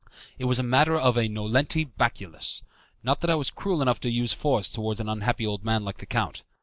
It 0.39 0.45
was 0.45 0.57
a 0.57 0.63
matter 0.63 0.95
of 0.95 1.15
a 1.15 1.29
'nolenti 1.29 1.85
baculus'; 1.85 2.63
not 3.03 3.21
that 3.21 3.29
I 3.29 3.35
was 3.35 3.51
cruel 3.51 3.83
enough 3.83 3.99
to 3.99 4.09
use 4.09 4.33
force 4.33 4.67
towards 4.67 4.99
an 4.99 5.07
unhappy 5.07 5.45
old 5.45 5.63
man 5.63 5.85
like 5.85 5.97
the 5.97 6.07
count. 6.07 6.41